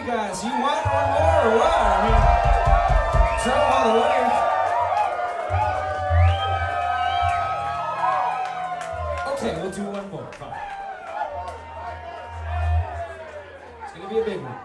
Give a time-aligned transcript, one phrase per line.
[0.00, 0.42] You guys.
[0.42, 1.76] You want one more or what?
[1.76, 2.20] I mean,
[3.44, 4.16] them all the way.
[9.32, 10.32] Okay, we'll do one more.
[10.32, 10.60] Fine.
[13.84, 14.56] It's gonna be a big one.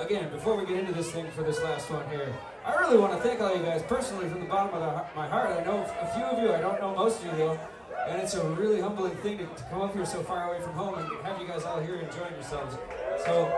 [0.00, 2.32] Again, before we get into this thing for this last one here,
[2.64, 5.28] I really want to thank all you guys personally from the bottom of the, my
[5.28, 5.50] heart.
[5.50, 7.58] I know a few of you, I don't know most of you though,
[8.06, 10.72] and it's a really humbling thing to, to come up here so far away from
[10.74, 12.76] home and have you guys all here enjoying yourselves.
[13.24, 13.50] So,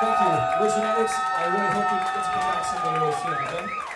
[0.00, 0.32] thank you.
[0.58, 3.95] Originetics, I really hope you get to come back someday really soon, okay?